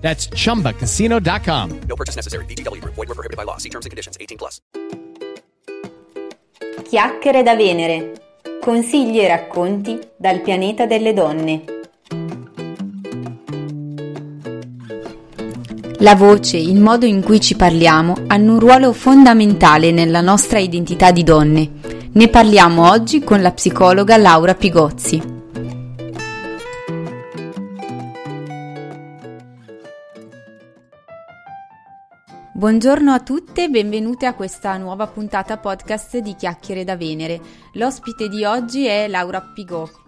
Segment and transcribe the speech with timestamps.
[0.00, 1.80] That's chumbacasino.com.
[1.86, 2.44] No purchase necessary.
[2.80, 2.94] Group.
[2.94, 3.58] Void were prohibited by law.
[3.58, 4.16] See terms and conditions.
[4.18, 4.60] 18 plus.
[6.88, 8.12] Chiacchiere da Venere.
[8.60, 11.78] Consigli e racconti dal pianeta delle donne.
[15.98, 21.10] La voce, il modo in cui ci parliamo, hanno un ruolo fondamentale nella nostra identità
[21.10, 21.70] di donne.
[22.12, 25.39] Ne parliamo oggi con la psicologa Laura Pigozzi.
[32.60, 37.40] Buongiorno a tutte e benvenute a questa nuova puntata podcast di Chiacchiere da Venere.
[37.72, 39.40] L'ospite di oggi è Laura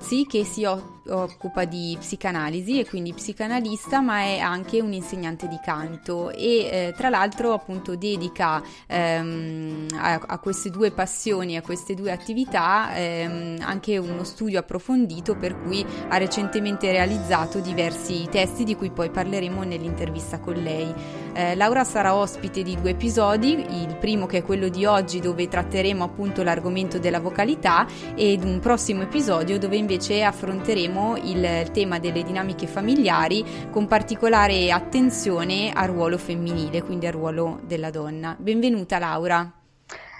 [0.02, 5.58] Pigozzi che si occupa di psicanalisi e quindi psicanalista ma è anche un insegnante di
[5.64, 11.94] canto e eh, tra l'altro appunto dedica ehm, a, a, queste due passioni, a queste
[11.94, 18.76] due attività ehm, anche uno studio approfondito per cui ha recentemente realizzato diversi testi di
[18.76, 20.92] cui poi parleremo nell'intervista con lei.
[21.34, 25.48] Eh, Laura sarà ospite di due episodi, il primo che è quello di oggi dove
[25.48, 32.22] tratteremo appunto l'argomento della vocalità ed un prossimo episodio dove invece affronteremo il tema delle
[32.22, 38.36] dinamiche familiari con particolare attenzione al ruolo femminile, quindi al ruolo della donna.
[38.38, 39.52] Benvenuta Laura.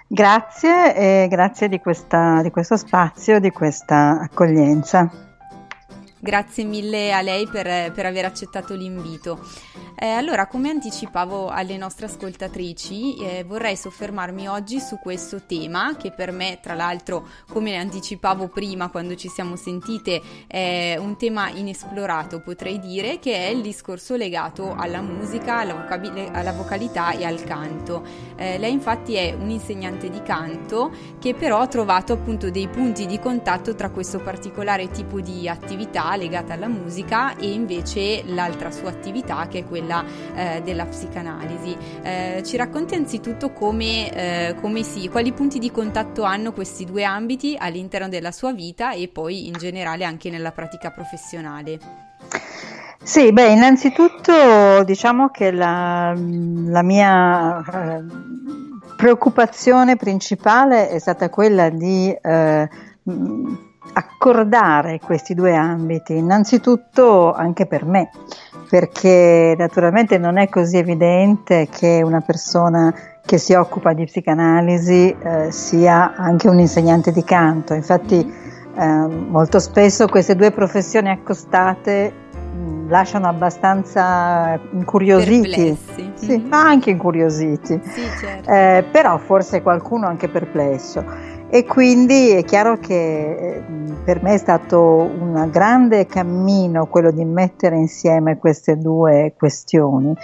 [0.07, 5.32] Grazie e grazie di, questa, di questo spazio, di questa accoglienza.
[6.25, 9.45] Grazie mille a lei per, per aver accettato l'invito.
[9.97, 16.13] Eh, allora, come anticipavo alle nostre ascoltatrici, eh, vorrei soffermarmi oggi su questo tema che
[16.13, 22.41] per me, tra l'altro, come anticipavo prima quando ci siamo sentite, è un tema inesplorato,
[22.41, 27.43] potrei dire, che è il discorso legato alla musica, alla, vocab- alla vocalità e al
[27.43, 28.05] canto.
[28.37, 33.07] Eh, lei infatti è un insegnante di canto che però ha trovato appunto dei punti
[33.07, 38.91] di contatto tra questo particolare tipo di attività legata alla musica e invece l'altra sua
[38.91, 41.77] attività che è quella quella eh, della psicanalisi.
[42.03, 47.05] Eh, ci racconti anzitutto come, eh, come si, quali punti di contatto hanno questi due
[47.05, 51.79] ambiti all'interno della sua vita e poi in generale anche nella pratica professionale.
[53.03, 58.05] Sì, beh, innanzitutto diciamo che la, la mia eh,
[58.97, 62.69] preoccupazione principale è stata quella di eh,
[63.95, 68.11] accordare questi due ambiti, innanzitutto anche per me,
[68.69, 72.95] perché naturalmente non è così evidente che una persona
[73.25, 79.59] che si occupa di psicanalisi eh, sia anche un insegnante di canto, infatti eh, molto
[79.59, 82.13] spesso queste due professioni accostate
[82.55, 85.79] mh, lasciano abbastanza incuriositi,
[86.15, 88.51] sì, ma anche incuriositi, sì, certo.
[88.51, 91.05] eh, però forse qualcuno anche perplesso.
[91.55, 92.95] E quindi è chiaro che
[93.59, 93.63] eh,
[94.05, 100.17] per me è stato un grande cammino quello di mettere insieme queste due questioni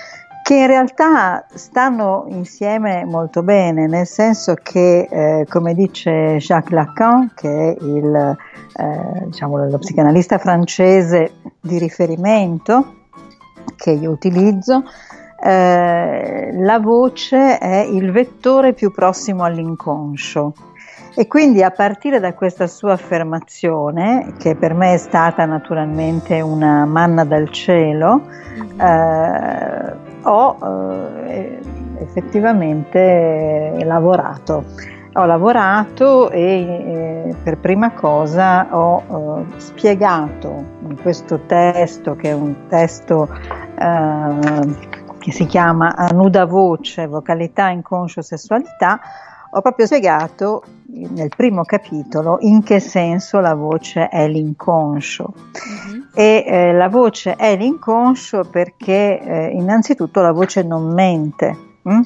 [0.42, 7.32] che in realtà stanno insieme molto bene, nel senso che, eh, come dice Jacques Lacan,
[7.34, 8.36] che è il,
[8.76, 12.94] eh, diciamo, lo psicanalista francese di riferimento
[13.76, 14.84] che io utilizzo,
[15.44, 20.54] eh, la voce è il vettore più prossimo all'inconscio.
[21.18, 26.84] E quindi a partire da questa sua affermazione, che per me è stata naturalmente una
[26.84, 28.78] manna dal cielo, mm-hmm.
[28.78, 30.56] eh, ho
[31.26, 31.58] eh,
[31.98, 34.64] effettivamente lavorato.
[35.14, 39.02] Ho lavorato e eh, per prima cosa ho
[39.40, 43.28] eh, spiegato in questo testo, che è un testo
[43.76, 44.76] eh,
[45.18, 49.00] che si chiama A nuda voce, vocalità, inconscio, sessualità,
[49.50, 50.62] ho proprio spiegato
[51.10, 55.32] nel primo capitolo in che senso la voce è l'inconscio.
[55.34, 56.04] Uh-huh.
[56.14, 62.00] E eh, la voce è l'inconscio perché eh, innanzitutto la voce non mente hm?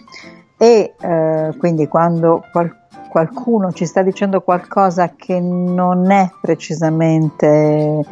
[0.59, 2.77] e eh, quindi quando qual-
[3.09, 8.05] qualcuno ci sta dicendo qualcosa che non è precisamente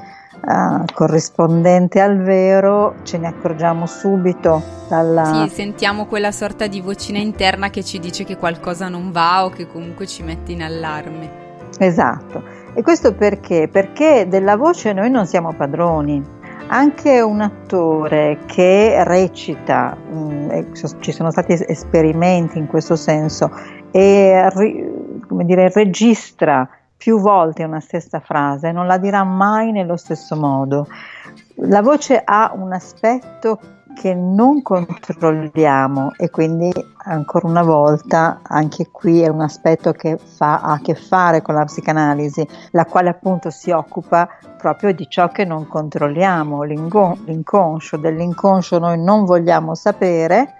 [0.42, 5.46] uh, corrispondente al vero, ce ne accorgiamo subito dalla...
[5.46, 9.50] Sì, sentiamo quella sorta di vocina interna che ci dice che qualcosa non va o
[9.50, 11.48] che comunque ci mette in allarme.
[11.78, 12.42] Esatto.
[12.74, 13.68] E questo perché?
[13.70, 16.38] Perché della voce noi non siamo padroni.
[16.72, 23.50] anche un attore che recita, mh, mm, ci sono stati esperimenti in questo senso,
[23.90, 24.48] e
[25.26, 26.68] come dire, registra
[27.00, 30.86] più volte una stessa frase, non la dirà mai nello stesso modo.
[31.64, 33.58] La voce ha un aspetto
[33.94, 36.70] che non controlliamo e quindi
[37.04, 41.54] ancora una volta anche qui è un aspetto che fa, ha a che fare con
[41.54, 48.78] la psicanalisi, la quale appunto si occupa proprio di ciò che non controlliamo, l'inconscio, dell'inconscio
[48.78, 50.56] noi non vogliamo sapere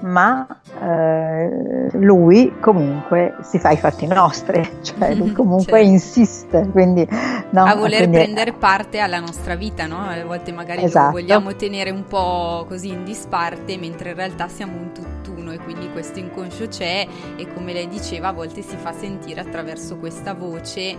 [0.00, 0.46] ma
[0.80, 5.88] eh, lui comunque si fa i fatti nostri, cioè lui comunque certo.
[5.88, 6.68] insiste.
[6.70, 7.06] Quindi,
[7.50, 8.16] no, a voler quindi...
[8.16, 10.00] prendere parte alla nostra vita, no?
[10.00, 11.12] A volte magari esatto.
[11.12, 15.90] vogliamo tenere un po' così in disparte, mentre in realtà siamo un tutt'uno e quindi
[15.90, 17.06] questo inconscio c'è
[17.36, 20.96] e come lei diceva a volte si fa sentire attraverso questa voce e,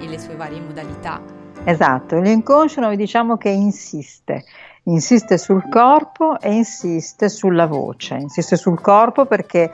[0.00, 1.20] e le sue varie modalità.
[1.64, 4.44] Esatto, l'inconscio noi diciamo che insiste
[4.84, 9.70] insiste sul corpo e insiste sulla voce, insiste sul corpo perché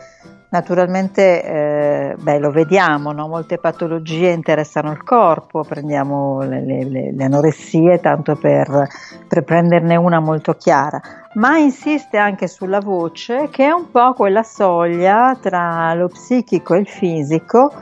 [0.51, 3.29] naturalmente eh, beh, lo vediamo, no?
[3.29, 8.87] molte patologie interessano il corpo, prendiamo le, le, le anoressie tanto per,
[9.29, 11.01] per, prenderne una molto chiara,
[11.35, 16.79] ma insiste anche sulla voce che è un po' quella soglia tra lo psichico e
[16.79, 17.73] il fisico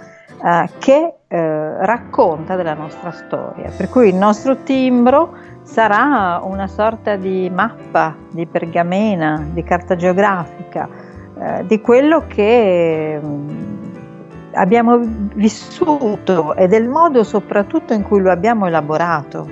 [0.44, 5.35] eh, che eh, racconta della nostra storia, per cui il nostro timbro
[5.65, 10.88] sarà una sorta di mappa, di pergamena, di carta geografica,
[11.38, 13.49] eh, di quello che mm,
[14.53, 14.99] abbiamo
[15.35, 19.47] vissuto e del modo soprattutto in cui lo abbiamo elaborato,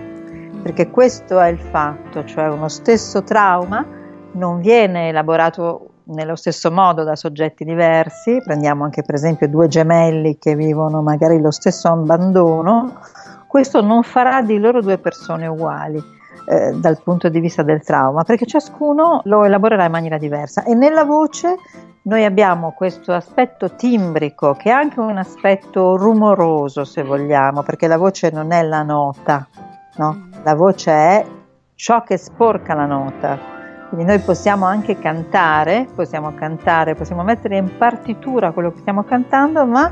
[0.62, 3.84] perché questo è il fatto, cioè uno stesso trauma
[4.32, 10.38] non viene elaborato nello stesso modo da soggetti diversi, prendiamo anche per esempio due gemelli
[10.38, 13.00] che vivono magari lo stesso abbandono,
[13.46, 16.12] questo non farà di loro due persone uguali.
[16.46, 20.74] Eh, dal punto di vista del trauma, perché ciascuno lo elaborerà in maniera diversa e
[20.74, 21.56] nella voce
[22.02, 27.96] noi abbiamo questo aspetto timbrico che è anche un aspetto rumoroso se vogliamo, perché la
[27.96, 29.48] voce non è la nota,
[29.96, 30.28] no?
[30.42, 31.26] la voce è
[31.74, 33.53] ciò che sporca la nota.
[33.94, 39.64] Quindi noi possiamo anche cantare, possiamo cantare, possiamo mettere in partitura quello che stiamo cantando,
[39.66, 39.88] ma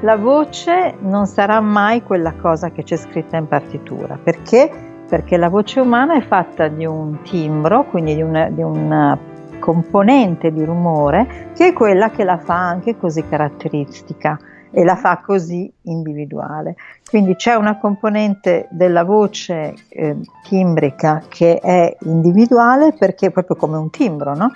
[0.00, 4.68] la voce non sarà mai quella cosa che c'è scritta in partitura, perché?
[5.08, 9.16] Perché la voce umana è fatta di un timbro, quindi di una, di una
[9.60, 14.36] componente di rumore, che è quella che la fa anche così caratteristica
[14.74, 16.74] e la fa così individuale.
[17.08, 23.88] Quindi c'è una componente della voce eh, timbrica che è individuale perché proprio come un
[23.90, 24.50] timbro, no?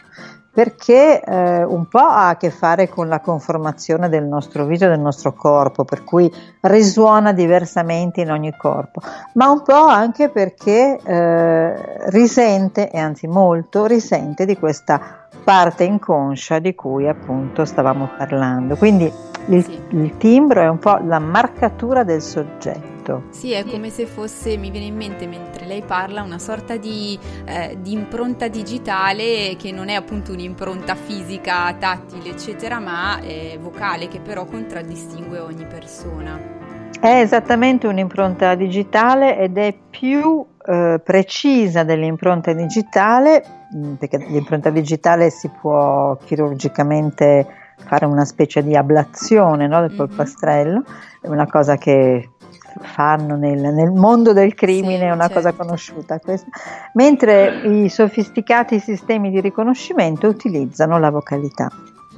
[0.58, 4.98] perché eh, un po' ha a che fare con la conformazione del nostro viso del
[4.98, 6.28] nostro corpo, per cui
[6.62, 9.00] risuona diversamente in ogni corpo,
[9.34, 16.58] ma un po' anche perché eh, risente, e anzi molto, risente di questa parte inconscia
[16.58, 18.76] di cui appunto stavamo parlando.
[18.76, 19.10] Quindi
[19.48, 19.80] il, sì.
[19.90, 23.24] il timbro è un po' la marcatura del soggetto.
[23.30, 27.18] Sì, è come se fosse, mi viene in mente mentre lei parla, una sorta di,
[27.46, 34.08] eh, di impronta digitale che non è appunto un'impronta fisica, tattile, eccetera, ma è vocale
[34.08, 36.56] che però contraddistingue ogni persona.
[37.00, 43.42] È esattamente un'impronta digitale ed è più eh, precisa dell'impronta digitale,
[43.74, 47.46] mm, perché l'impronta digitale si può chirurgicamente
[47.78, 49.96] fare una specie di ablazione no, del mhm.
[49.96, 50.84] polpastrello,
[51.22, 52.32] è una cosa che
[52.80, 55.34] fanno nel, nel mondo del crimine, sì, è una certo.
[55.34, 56.48] cosa conosciuta questa.
[56.92, 61.70] mentre i sofisticati sistemi di riconoscimento utilizzano la vocalità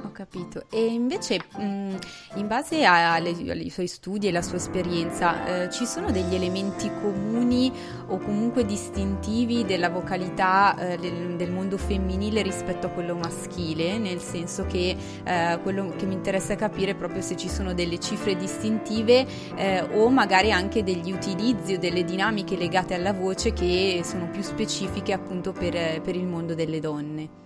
[0.09, 0.63] capito.
[0.69, 1.95] E invece, mh,
[2.35, 6.89] in base alle, ai suoi studi e alla sua esperienza, eh, ci sono degli elementi
[7.01, 7.71] comuni
[8.07, 13.97] o comunque distintivi della vocalità eh, del, del, mondo femminile rispetto a quello maschile?
[13.97, 17.99] Nel senso che eh, quello che mi interessa capire è proprio se ci sono delle
[17.99, 24.01] cifre distintive eh, o magari anche degli utilizzi o delle dinamiche legate alla voce che
[24.03, 27.41] sono più specifiche appunto per, per il mondo delle donne.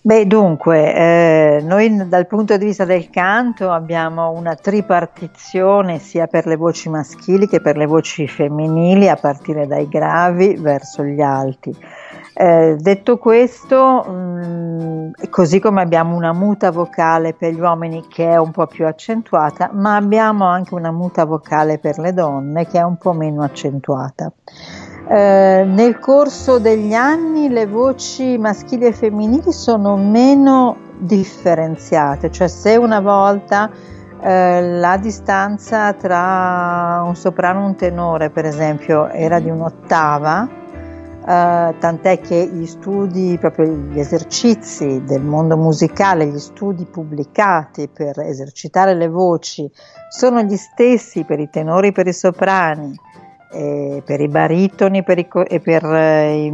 [0.00, 6.46] Beh, dunque, eh, noi dal punto di vista del canto abbiamo una tripartizione sia per
[6.46, 11.76] le voci maschili che per le voci femminili, a partire dai gravi verso gli alti.
[12.32, 18.30] Eh, detto questo, mh, mm, così come abbiamo una muta vocale per gli uomini che
[18.30, 22.78] è un po' più accentuata, ma abbiamo anche una muta vocale per le donne che
[22.78, 24.32] è un po' meno accentuata.
[25.10, 32.76] Eh, nel corso degli anni le voci maschili e femminili sono meno differenziate, cioè se
[32.76, 33.70] una volta
[34.20, 41.74] eh, la distanza tra un soprano e un tenore, per esempio, era di un'ottava, eh,
[41.78, 48.92] tant'è che gli studi, proprio gli esercizi del mondo musicale, gli studi pubblicati per esercitare
[48.92, 49.70] le voci,
[50.10, 53.06] sono gli stessi per i tenori e per i soprani
[53.50, 56.46] eh, per i baritoni per i, e per eh, i,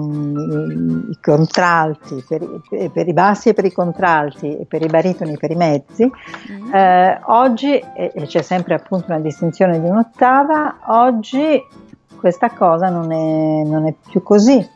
[1.11, 5.33] i, contralti, per, i, per, i bassi e per i contralti e per i baritoni
[5.33, 6.75] e per i mezzi, mm.
[6.75, 11.63] eh, oggi, e c'è sempre appunto una distinzione di un'ottava, oggi
[12.17, 14.73] questa cosa non è, non è più così.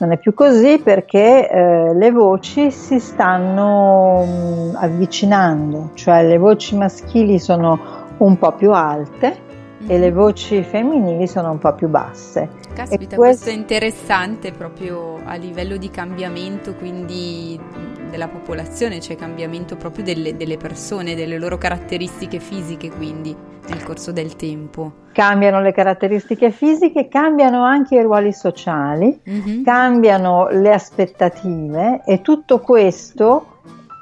[0.00, 6.38] Non è più così perché eh, le voci si stanno mh, mm, avvicinando, cioè le
[6.38, 7.78] voci maschili sono
[8.18, 9.36] un po' più alte,
[9.86, 12.48] e le voci femminili sono un po' più basse.
[12.74, 13.16] Caspita, questo...
[13.16, 17.58] questo è interessante proprio a livello di cambiamento, quindi
[18.10, 23.34] della popolazione, cioè cambiamento proprio delle, delle, persone, delle loro caratteristiche fisiche, quindi
[23.68, 24.92] nel corso del tempo.
[25.12, 29.62] Cambiano le caratteristiche fisiche, cambiano anche i ruoli sociali, mm-hmm.
[29.62, 33.56] cambiano le aspettative e tutto questo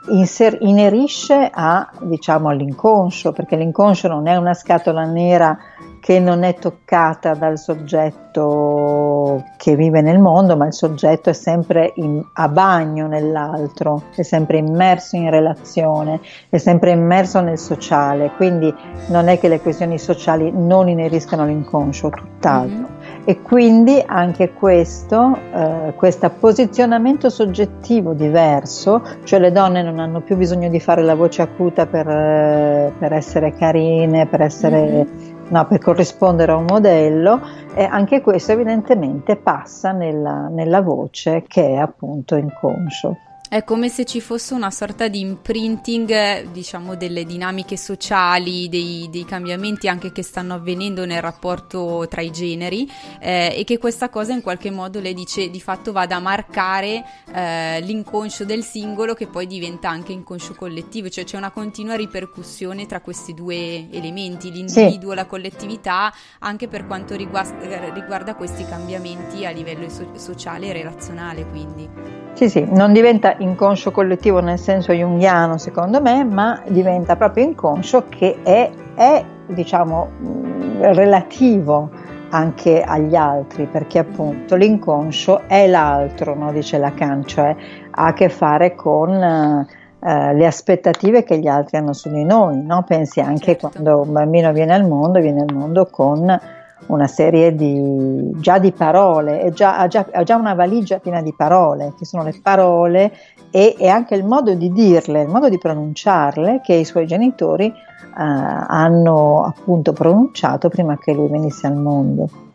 [0.09, 5.57] inser- inerisce a, diciamo, all'inconscio, perché l'inconscio non è una scatola nera
[6.01, 11.93] che non è toccata dal soggetto che vive nel mondo, ma il soggetto è sempre
[11.97, 18.73] in, a bagno nell'altro, è sempre immerso in relazione, è sempre immerso nel sociale, quindi
[19.09, 22.96] non è che le questioni sociali non ineriscano l'inconscio, tutt'altro.
[23.29, 30.37] E quindi anche questo, eh, questo posizionamento soggettivo diverso, cioè le donne non hanno più
[30.37, 34.81] bisogno di fare la voce acuta per, eh, per essere carine, per essere...
[34.81, 37.41] Mm-hmm no, per corrispondere a un modello
[37.75, 43.17] e anche questo evidentemente passa nella, nella voce che è appunto inconscio.
[43.57, 49.25] È come se ci fosse una sorta di imprinting, diciamo, delle dinamiche sociali, dei, dei
[49.25, 52.87] cambiamenti anche che stanno avvenendo nel rapporto tra i generi
[53.19, 57.03] eh, e che questa cosa in qualche modo le dice di fatto vada a marcare
[57.33, 62.85] eh, l'inconscio del singolo che poi diventa anche inconscio collettivo, cioè c'è una continua ripercussione
[62.85, 65.17] tra questi due elementi, l'individuo e sì.
[65.17, 71.47] la collettività, anche per quanto riguarda, riguarda questi cambiamenti a livello so- sociale e relazionale.
[71.47, 72.27] Quindi.
[72.37, 78.05] Sì, sì, non diventa inconscio collettivo nel senso junghiano secondo me, ma diventa proprio inconscio
[78.09, 81.91] che è, è diciamo, mm, relativo
[82.31, 86.53] anche agli altri, perché appunto l'inconscio è l'altro, no?
[86.53, 87.55] dice Lacan, cioè
[87.91, 92.63] ha a che fare con eh, le aspettative che gli altri hanno su di noi.
[92.63, 92.85] No?
[92.87, 93.71] Pensi anche certo.
[93.71, 96.41] quando un bambino viene al mondo, viene al mondo con
[96.87, 101.35] una serie di, già di parole, già, ha, già, ha, già, una valigia piena di
[101.35, 103.13] parole, che sono le parole
[103.51, 107.67] e, e, anche il modo di dirle, il modo di pronunciarle che i suoi genitori
[107.67, 107.73] eh,
[108.15, 112.46] hanno appunto pronunciato prima che lui venisse al mondo.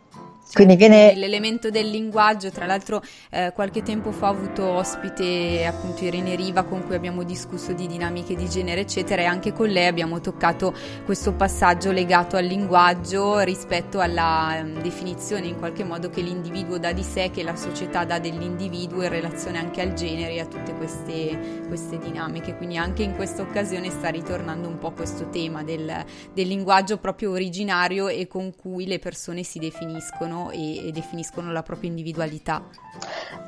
[0.53, 1.13] Quindi viene...
[1.15, 6.63] L'elemento del linguaggio, tra l'altro eh, qualche tempo fa ho avuto ospite appunto Irene Riva
[6.63, 10.73] con cui abbiamo discusso di dinamiche di genere eccetera e anche con lei abbiamo toccato
[11.05, 16.91] questo passaggio legato al linguaggio rispetto alla um, definizione in qualche modo che l'individuo dà
[16.91, 20.73] di sé, che la società dà dell'individuo in relazione anche al genere e a tutte
[20.75, 22.55] queste, queste dinamiche.
[22.55, 26.03] Quindi anche in questa occasione sta ritornando un po' questo tema del,
[26.33, 31.61] del linguaggio proprio originario e con cui le persone si definiscono e, e definiscono la
[31.61, 32.63] propria individualità.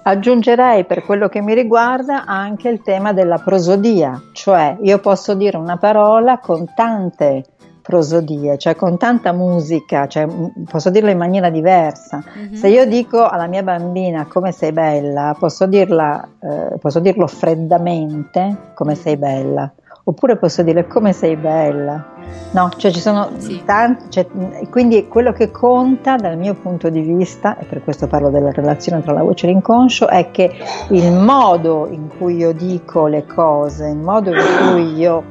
[0.03, 5.57] Aggiungerei per quello che mi riguarda anche il tema della prosodia, cioè io posso dire
[5.57, 7.45] una parola con tante
[7.83, 10.25] prosodie, cioè con tanta musica, cioè
[10.69, 12.23] posso dirla in maniera diversa.
[12.25, 12.53] Mm-hmm.
[12.53, 18.71] Se io dico alla mia bambina come sei bella, posso, dirla, eh, posso dirlo freddamente
[18.73, 19.71] come sei bella,
[20.05, 22.12] oppure posso dire come sei bella.
[22.51, 23.63] No, cioè ci sono sì.
[23.65, 24.27] tanti, cioè,
[24.69, 29.01] quindi quello che conta dal mio punto di vista, e per questo parlo della relazione
[29.01, 30.51] tra la voce e l'inconscio, è che
[30.89, 34.41] il modo in cui io dico le cose, il modo in
[34.72, 35.24] cui io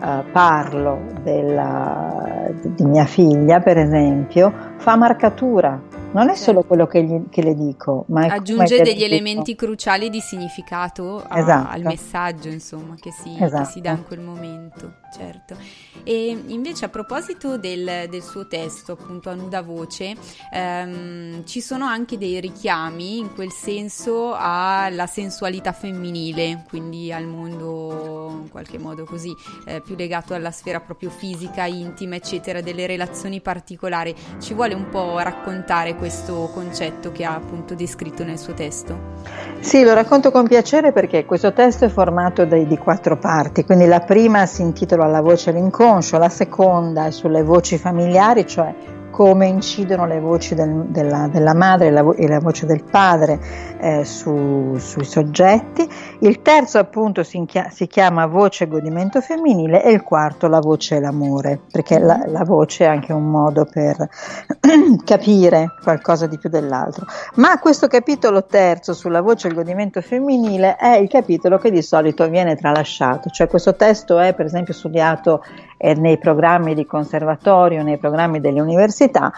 [0.00, 7.02] uh, parlo della, di mia figlia, per esempio, fa marcatura non è solo quello che,
[7.04, 11.68] gli, che le dico, ma aggiunge degli elementi cruciali di significato a, esatto.
[11.72, 13.62] al messaggio, insomma, che si, esatto.
[13.62, 15.56] che si, dà in quel momento, certo.
[16.04, 20.14] E invece a proposito del, del suo testo, appunto a nuda voce,
[20.52, 28.40] ehm, ci sono anche dei richiami in quel senso alla sensualità femminile, quindi al mondo
[28.42, 29.34] in qualche modo così
[29.66, 34.14] eh, più legato alla sfera proprio fisica, intima, eccetera, delle relazioni particolari.
[34.38, 39.18] Ci vuole un po' raccontare questo concetto che ha appunto descritto nel suo testo?
[39.60, 43.86] Sì, lo racconto con piacere perché questo testo è formato dai, di quattro parti, quindi
[43.86, 48.74] la prima si intitola La voce all'inconscio, la seconda è sulle voci familiari, cioè
[49.10, 52.84] come incidono le voci del, della, della, madre e la, vo- e la, voce del
[52.84, 53.38] padre
[53.78, 55.88] eh, su, sui soggetti.
[56.20, 60.60] Il terzo appunto si, inchia- si, chiama voce e godimento femminile e il quarto la
[60.60, 63.96] voce e l'amore, perché la, la voce è anche un modo per
[65.04, 67.06] capire qualcosa di più dell'altro.
[67.34, 71.82] Ma questo capitolo terzo sulla voce e il godimento femminile è il capitolo che di
[71.82, 75.42] solito viene tralasciato, cioè questo testo è per esempio studiato
[75.82, 79.32] eh, nei programmi di conservatorio, nei programmi delle università,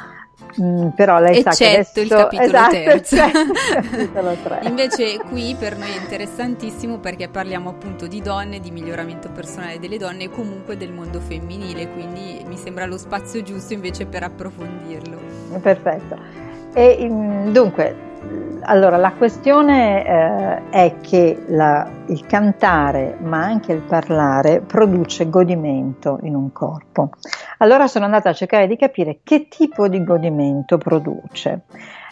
[0.61, 3.17] Mm, però lei Eccetto sa che adesso, il capitolo esatto, terzo.
[3.17, 9.79] capitolo Invece qui per noi è interessantissimo perché parliamo appunto di donne, di miglioramento personale
[9.79, 14.25] delle donne e comunque del mondo femminile, quindi mi sembra lo spazio giusto invece per
[14.25, 15.19] approfondirlo.
[15.61, 16.17] Perfetto.
[16.75, 17.09] E
[17.51, 18.11] dunque,
[18.65, 26.19] allora, la questione eh, è che la, il cantare, ma anche il parlare, produce godimento
[26.23, 27.11] in un corpo.
[27.59, 31.63] Allora sono andata a cercare di capire che tipo di godimento produce.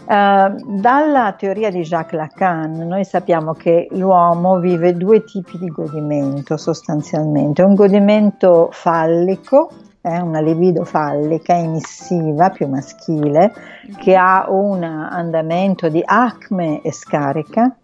[0.01, 6.57] Uh, dalla teoria di Jacques Lacan noi sappiamo che l'uomo vive due tipi di godimento
[6.57, 13.53] sostanzialmente, un godimento fallico è una libido fallica emissiva più maschile
[13.99, 17.77] che ha un andamento di acme e scarica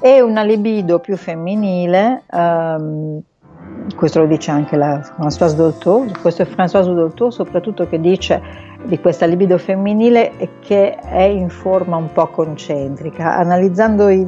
[0.00, 3.22] e una libido più femminile um,
[3.96, 8.40] questo lo dice anche la Françoise Dolto, questo è Françoise Dolto soprattutto che dice
[8.84, 13.36] di questa libido femminile che è in forma un po' concentrica.
[13.36, 14.26] Analizzando i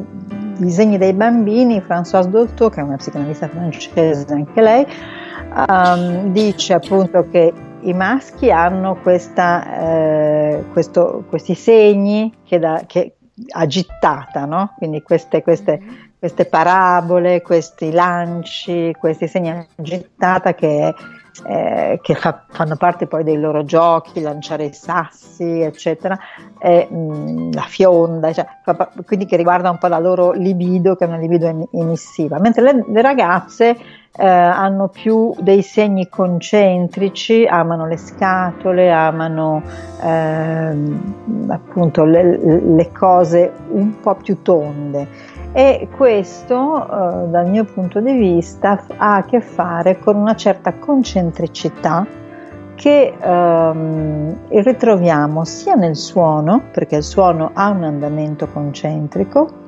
[0.57, 4.87] disegni dei bambini, Françoise Dolto, che è una psicanalista francese anche lei,
[5.55, 13.17] um, dice appunto che i maschi hanno questa, eh, questo, questi segni che, da, che
[13.51, 14.75] agitata, no?
[14.77, 15.81] quindi queste, queste,
[16.19, 20.95] queste, parabole, questi lanci, questi segni agitata che,
[21.47, 26.19] eh, che fa, fanno parte poi dei loro giochi, lanciare i sassi, eccetera,
[26.59, 28.47] e, mh, mm, la fionda, cioè,
[29.05, 32.85] quindi che riguarda un po' la loro libido, che è una libido emissiva, mentre le,
[32.89, 33.77] le ragazze
[34.17, 39.63] eh, hanno più dei segni concentrici, amano le scatole, amano
[40.01, 40.77] eh,
[41.49, 45.09] appunto le, le, cose un po' più tonde.
[45.53, 50.75] E questo, eh, dal mio punto di vista, ha a che fare con una certa
[50.75, 52.07] concentricità
[52.77, 59.63] che ehm, ritroviamo sia nel suono, perché il suono ha un andamento concentrico,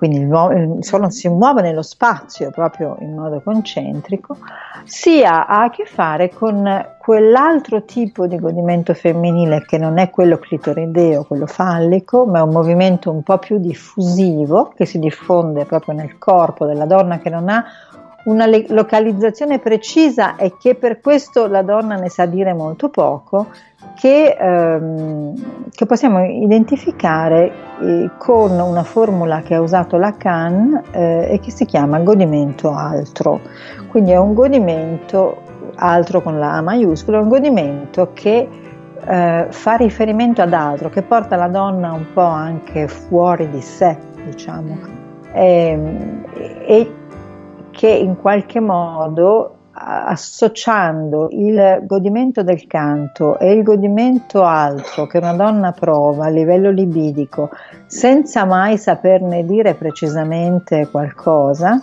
[0.00, 4.38] quindi il, suono si muove nello spazio proprio in modo concentrico,
[4.84, 10.38] sia ha a che fare con quell'altro tipo di godimento femminile che non è quello
[10.38, 15.92] clitorideo, quello fallico, ma è un movimento un po' più diffusivo che si diffonde proprio
[15.94, 17.62] nel corpo della donna che non ha
[18.24, 23.48] una localizzazione precisa e che per questo la donna ne sa dire molto poco,
[23.94, 31.40] che, ehm, che possiamo identificare eh, con una formula che ha usato Lacan eh, e
[31.40, 33.40] che si chiama godimento altro.
[33.88, 35.42] Quindi è un godimento
[35.74, 38.48] altro con la A maiuscola, è un godimento che
[39.04, 43.96] eh, fa riferimento ad altro, che porta la donna un po' anche fuori di sé,
[44.24, 44.78] diciamo,
[45.32, 46.24] e, ehm,
[46.66, 46.94] e
[47.70, 55.32] che in qualche modo associando il godimento del canto e il godimento altro che una
[55.32, 57.50] donna prova a livello libidico
[57.86, 61.82] senza mai saperne dire precisamente qualcosa,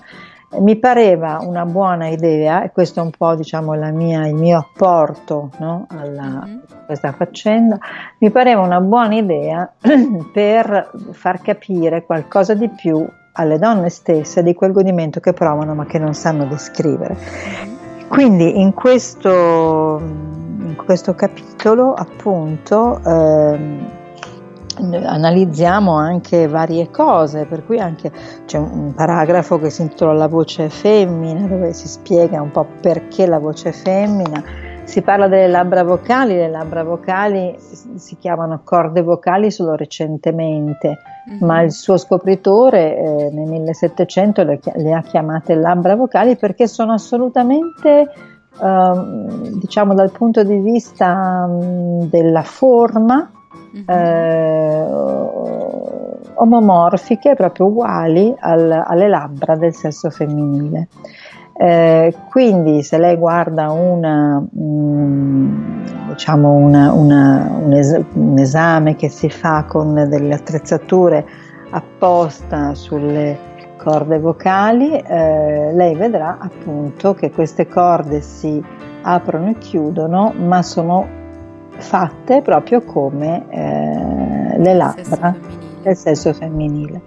[0.59, 5.49] mi pareva una buona idea, e questo è un po' diciamo mia, il mio apporto
[5.57, 6.57] no, alla, mm-hmm.
[6.85, 7.77] questa faccenda,
[8.19, 9.69] mi pareva una buona idea
[10.31, 15.85] per far capire qualcosa di più alle donne stesse di quel godimento che provano ma
[15.85, 17.76] che non sanno descrivere.
[18.07, 23.91] Quindi in questo, in questo capitolo appunto ehm,
[24.77, 28.11] analizziamo anche varie cose, per cui anche
[28.45, 33.25] c'è un paragrafo che si intitola La voce femmina dove si spiega un po' perché
[33.25, 34.43] la voce femmina.
[34.83, 40.97] Si parla delle labbra vocali, le labbra vocali si chiamano corde vocali solo recentemente,
[41.29, 41.45] mm-hmm.
[41.45, 46.93] ma il suo scopritore eh, nel 1700 le, le, ha chiamate labbra vocali perché sono
[46.93, 48.11] assolutamente,
[48.61, 48.91] eh,
[49.59, 53.29] diciamo dal punto di vista mh, della forma,
[53.75, 53.89] mm-hmm.
[53.89, 54.87] eh,
[56.35, 60.87] omomorfiche, proprio uguali al, alle labbra del sesso femminile.
[61.59, 69.09] Eh, quindi se lei guarda una, mm, diciamo una, una, un, es- un, esame che
[69.09, 71.25] si fa con delle attrezzature
[71.71, 73.39] apposta sulle
[73.77, 78.63] corde vocali, eh, lei vedrà appunto che queste corde si
[79.01, 81.07] aprono e chiudono, ma sono
[81.77, 85.35] fatte proprio come eh, le labbra
[85.81, 87.01] del sesso femminile.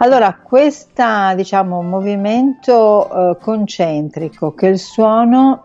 [0.00, 1.02] Allora, questo
[1.34, 5.64] diciamo, movimento eh, concentrico che il suono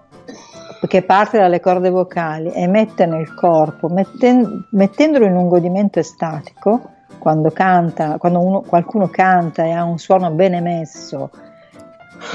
[0.87, 6.81] che parte dalle corde vocali emette nel corpo, metten- mettendolo in un godimento estatico,
[7.19, 11.29] quando, canta, quando uno, qualcuno canta e ha un suono ben emesso,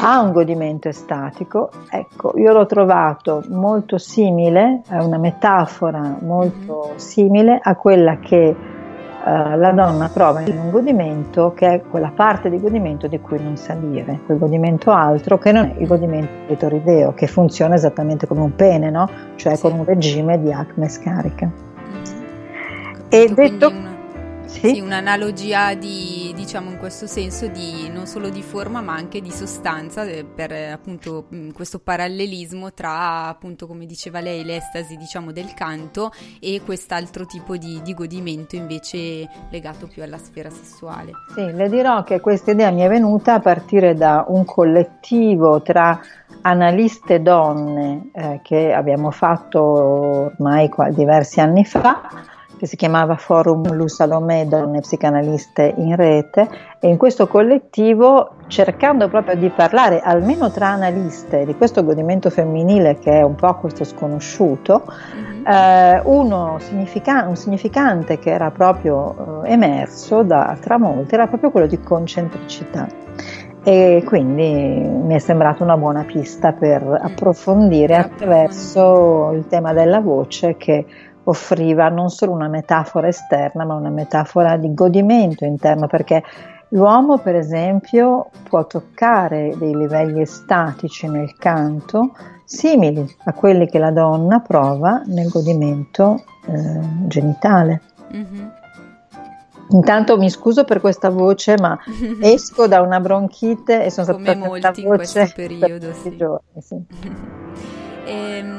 [0.00, 6.96] ha un godimento estatico, ecco, io l'ho trovato molto simile, è una metafora molto mm-hmm.
[6.96, 8.56] simile a quella che
[9.29, 13.43] uh, la donna prova in un godimento che è quella parte di godimento di cui
[13.43, 18.27] non sa dire, quel godimento altro che non è il godimento clitorideo, che funziona esattamente
[18.27, 19.09] come un pene, no?
[19.37, 19.62] cioè sì.
[19.62, 21.51] con un regime di acme scarica.
[23.11, 23.97] E detto
[24.48, 24.74] sì.
[24.74, 29.30] sì, un'analogia di, diciamo in questo senso di non solo di forma ma anche di
[29.30, 35.52] sostanza eh, per appunto mm, questo parallelismo tra appunto come diceva lei l'estasi diciamo del
[35.54, 41.12] canto e quest'altro tipo di, di godimento invece legato più alla sfera sessuale.
[41.34, 46.00] Sì, le dirò che questa idea mi è venuta a partire da un collettivo tra
[46.40, 53.87] analiste donne eh, che abbiamo fatto ormai diversi anni fa che si chiamava Forum Lu
[53.87, 56.49] Salomè Donne Psicanaliste in Rete
[56.81, 62.99] e in questo collettivo cercando proprio di parlare almeno tra analiste di questo godimento femminile
[62.99, 65.47] che è un po' questo sconosciuto, mm-hmm.
[65.47, 71.51] eh, uno significa- un significante che era proprio eh, emerso da, tra molti era proprio
[71.51, 73.07] quello di concentricità
[73.68, 76.94] e quindi mi è sembrata una buona pista per mm.
[76.94, 80.87] approfondire attraverso il tema della voce che
[81.29, 86.23] offriva non solo una metafora esterna, ma una metafora di godimento interno, perché
[86.69, 92.12] l'uomo, per esempio, può toccare dei livelli estatici nel canto
[92.45, 97.83] simili a quelli che la donna prova nel godimento eh, genitale.
[98.14, 98.47] Mm-hmm.
[99.71, 101.79] Intanto mi scuso per questa voce, ma
[102.23, 106.17] esco da una bronchite e sono Come stata molti in questo periodo, per sì.
[106.17, 106.62] giorni.
[106.62, 106.85] Sì.
[108.07, 108.58] ehm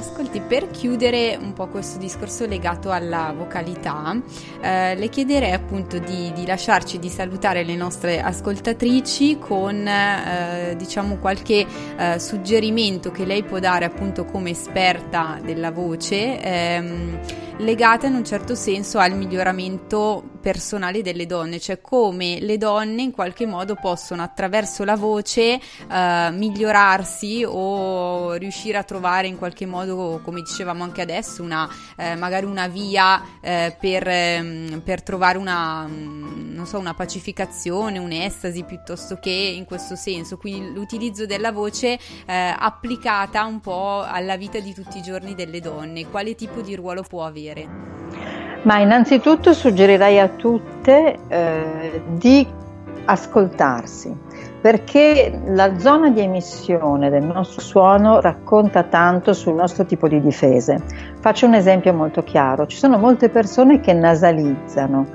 [0.00, 4.16] ascolti, per chiudere un po' questo discorso legato alla vocalità,
[4.60, 11.16] eh, le chiederei appunto di, di, lasciarci, di salutare le nostre ascoltatrici con eh, diciamo
[11.16, 16.40] qualche eh, suggerimento che lei può dare appunto come esperta della voce.
[16.40, 17.18] Ehm,
[17.60, 23.10] legate in un certo senso al miglioramento personale delle donne, cioè come le donne in
[23.10, 25.60] qualche modo possono attraverso la voce
[25.90, 32.16] eh, migliorarsi o riuscire a trovare in qualche modo, come dicevamo anche adesso, una, eh,
[32.16, 39.18] magari una via eh, per, ehm, per, trovare una, mm, so, una pacificazione, un'estasi piuttosto
[39.20, 40.36] che in questo senso.
[40.36, 45.60] Quindi l'utilizzo della voce eh, applicata un po' alla vita di tutti i giorni delle
[45.60, 47.68] donne, quale tipo di ruolo può avere?
[48.62, 52.46] Ma innanzitutto suggerirei a tutte eh, di
[53.06, 54.14] ascoltarsi,
[54.60, 60.82] perché la zona di emissione del nostro suono racconta tanto sul nostro tipo di difese.
[61.20, 65.06] Faccio un esempio molto chiaro, ci sono molte persone che nasalizzano,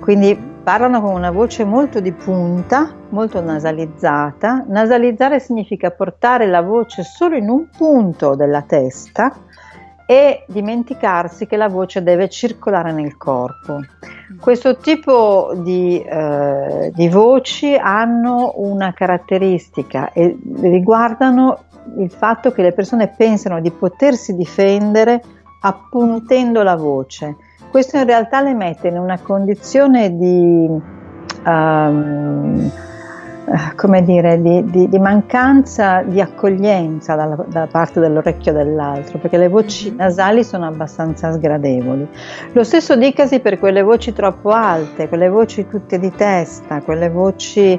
[0.00, 4.64] quindi parlano con una voce molto di punta, molto nasalizzata.
[4.68, 9.32] Nasalizzare significa portare la voce solo in un punto della testa
[10.06, 13.80] e dimenticarsi che la voce deve circolare nel corpo.
[14.40, 21.64] Questo tipo di, eh, di voci hanno una caratteristica e riguardano
[21.98, 25.22] il fatto che le persone pensano di potersi difendere
[25.60, 27.36] appuntendo la voce.
[27.70, 30.68] Questo in realtà le mette in una condizione di
[31.44, 32.70] um,
[33.74, 39.48] come dire, di, di, di, mancanza di accoglienza dalla, da parte dell'orecchio dell'altro, perché le
[39.48, 39.98] voci mm-hmm.
[39.98, 42.08] nasali sono abbastanza sgradevoli.
[42.52, 47.78] Lo stesso dicasi per quelle voci troppo alte, quelle voci tutte di testa, quelle voci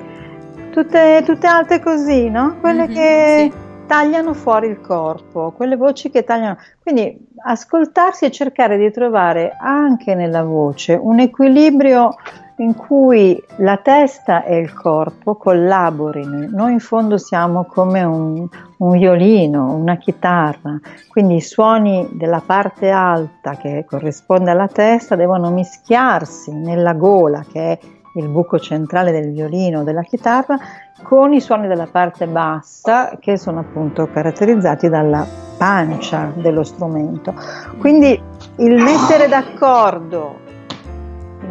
[0.71, 2.57] tutte, tutte alte così, no?
[2.59, 3.57] Quelle mm-hmm, che sì.
[3.87, 6.57] tagliano fuori il corpo, quelle voci che tagliano.
[6.81, 12.15] Quindi ascoltarsi e cercare di trovare anche nella voce un equilibrio
[12.57, 16.47] in cui la testa e il corpo collaborino.
[16.51, 22.89] Noi in fondo siamo come un, un, violino, una chitarra, quindi i suoni della parte
[22.89, 27.79] alta che corrisponde alla testa devono mischiarsi nella gola che è
[28.15, 30.57] il buco centrale del violino o della chitarra,
[31.01, 35.25] con i suoni della parte bassa che sono appunto caratterizzati dalla
[35.57, 37.33] pancia dello strumento.
[37.79, 38.21] Quindi
[38.57, 40.41] il mettere d'accordo,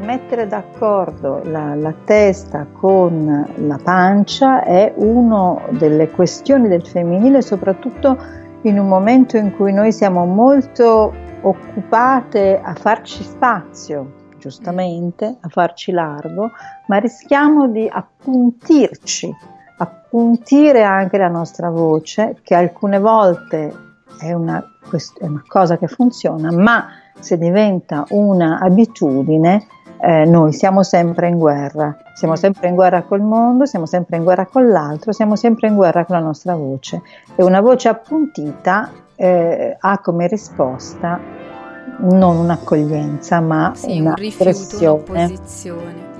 [0.02, 8.18] mettere d'accordo la, la testa con la pancia è una delle questioni del femminile, soprattutto
[8.62, 11.12] in un momento in cui noi siamo molto
[11.42, 16.50] occupate a farci spazio giustamente, a farci largo,
[16.86, 19.32] ma rischiamo di appuntirci,
[19.78, 23.72] appuntire anche la nostra voce, che alcune volte
[24.18, 24.62] è una,
[25.18, 26.88] è una cosa che funziona, ma
[27.18, 29.66] se diventa un'abitudine,
[30.04, 34.24] eh, noi siamo sempre in guerra, siamo sempre in guerra col mondo, siamo sempre in
[34.24, 37.02] guerra con l'altro, siamo sempre in guerra con la nostra voce.
[37.36, 41.20] E una voce appuntita eh, ha come risposta
[42.00, 46.11] non un'accoglienza, ma sì, una un rifiuto, un'opposizione.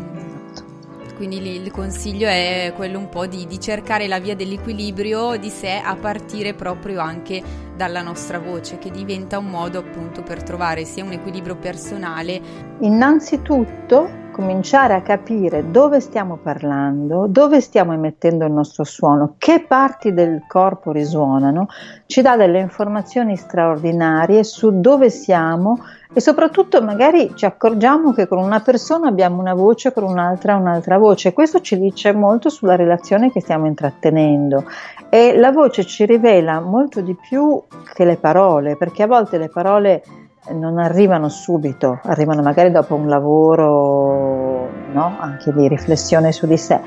[1.22, 5.50] Quindi lì il consiglio è quello un po' di, di, cercare la via dell'equilibrio di
[5.50, 7.40] sé a partire proprio anche
[7.76, 12.40] dalla nostra voce, che diventa un modo appunto per trovare sia un equilibrio personale.
[12.80, 20.12] Innanzitutto cominciare a capire dove stiamo parlando, dove stiamo emettendo il nostro suono, che parti
[20.12, 21.68] del corpo risuonano,
[22.06, 25.78] ci dà delle informazioni straordinarie su dove siamo
[26.14, 30.98] e soprattutto magari ci accorgiamo che con una persona abbiamo una voce, con un'altra un'altra
[30.98, 31.33] voce.
[31.33, 34.64] Questo ci dice molto sulla relazione che stiamo intrattenendo
[35.09, 37.62] e la voce ci rivela molto di più
[37.94, 40.03] che le parole, perché a volte le parole
[40.51, 45.16] non arrivano subito, arrivano magari dopo un lavoro no?
[45.18, 46.81] anche di riflessione su di sé,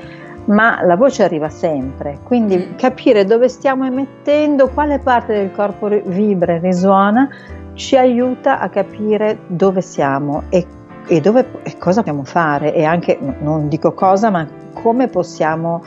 [0.46, 6.54] ma la voce arriva sempre, quindi capire dove stiamo emettendo, quale parte del corpo vibra
[6.54, 7.28] e risuona,
[7.76, 10.66] ci aiuta a capire dove siamo e,
[11.06, 15.84] e, dove, e cosa possiamo fare e anche, non dico cosa, ma come possiamo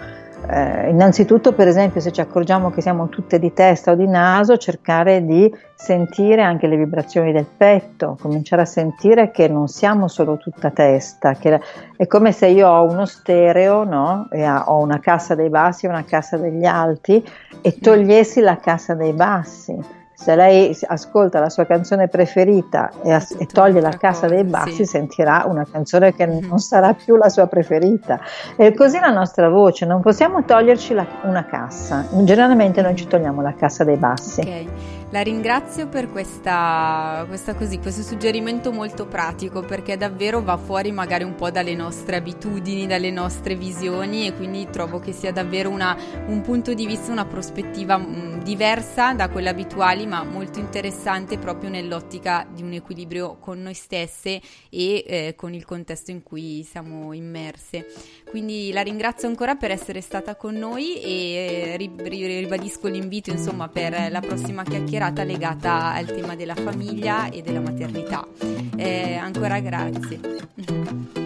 [0.47, 4.57] eh, innanzitutto, per esempio, se ci accorgiamo che siamo tutte di testa o di naso,
[4.57, 10.37] cercare di sentire anche le vibrazioni del petto, cominciare a sentire che non siamo solo
[10.37, 11.59] tutta testa, che
[11.95, 14.27] è come se io ho uno stereo, no?
[14.31, 17.23] E ho una cassa dei bassi e una cassa degli alti
[17.61, 23.37] e togliessi la cassa dei bassi se lei ascolta la sua canzone preferita e, as-
[23.39, 24.85] e toglie la cassa dei bassi, sì.
[24.85, 26.49] sentirà una canzone che mm-hmm.
[26.49, 28.19] non sarà più la sua preferita.
[28.57, 32.05] E così la nostra voce, non possiamo toglierci la- una cassa.
[32.11, 34.41] Generalmente noi ci togliamo la cassa dei bassi.
[34.41, 34.98] Ok.
[35.11, 41.23] La ringrazio per questa, questa così, questo suggerimento molto pratico perché davvero va fuori magari
[41.23, 45.97] un po' dalle nostre abitudini, dalle nostre visioni e quindi trovo che sia davvero una,
[46.27, 51.71] un punto di vista, una prospettiva mm, diversa da quelle abituali ma molto interessante proprio
[51.71, 57.13] nell'ottica di un equilibrio con noi stesse e eh, con il contesto in cui siamo
[57.13, 57.87] immerse.
[58.29, 64.19] Quindi la ringrazio ancora per essere stata con noi e ribadisco l'invito insomma per la
[64.19, 68.27] prossima chiacchierata chiacchierata legata al tema della famiglia e della maternità.
[68.75, 70.19] Eh, ancora grazie.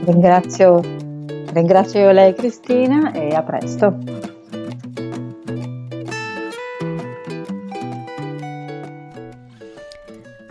[0.05, 0.79] Ringrazio,
[1.51, 4.32] ringrazio lei Cristina e a presto.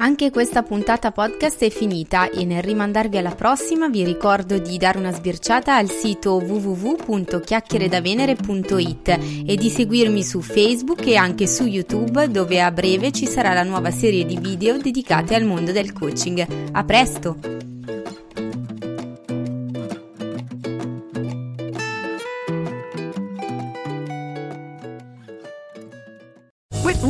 [0.02, 4.98] Anche questa puntata podcast è finita e nel rimandarvi alla prossima vi ricordo di dare
[4.98, 9.08] una sbirciata al sito www.chiacchieredavenere.it
[9.46, 13.62] e di seguirmi su Facebook e anche su YouTube dove a breve ci sarà la
[13.62, 16.44] nuova serie di video dedicate al mondo del coaching.
[16.72, 17.61] A presto!